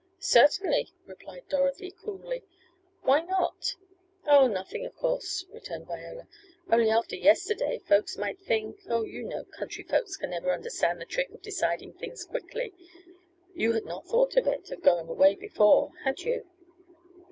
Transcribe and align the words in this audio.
"Certainly," 0.17 0.91
replied 1.05 1.47
Dorothy 1.47 1.91
coolly. 1.91 2.41
"Why 3.03 3.21
not?" 3.21 3.75
"Oh, 4.25 4.47
nothing, 4.47 4.83
of 4.83 4.95
course," 4.95 5.45
returned 5.53 5.85
Viola, 5.85 6.27
"Only 6.71 6.89
after 6.89 7.15
yesterday 7.15 7.77
folks 7.77 8.17
might 8.17 8.39
think 8.39 8.79
oh, 8.89 9.03
you 9.03 9.21
know 9.23 9.43
country 9.43 9.83
folks 9.83 10.17
can 10.17 10.31
never 10.31 10.49
understand 10.51 10.99
the 10.99 11.05
trick 11.05 11.29
of 11.29 11.43
deciding 11.43 11.93
things 11.93 12.25
quickly. 12.25 12.73
You 13.53 13.73
had 13.73 13.85
not 13.85 14.07
thought 14.07 14.35
of 14.37 14.47
it 14.47 14.71
of 14.71 14.81
going 14.81 15.07
away 15.07 15.35
before, 15.35 15.91
had 16.03 16.21
you?" 16.21 16.49